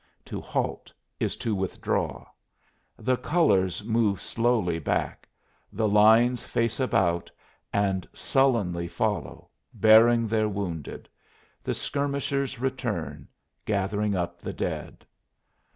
[0.25, 2.25] To halt is to withdraw.
[2.97, 5.29] The colors move slowly back;
[5.71, 7.29] the lines face about
[7.71, 11.07] and sullenly follow, bearing their wounded;
[11.63, 13.27] the skirmishers return,
[13.63, 15.05] gathering up the dead.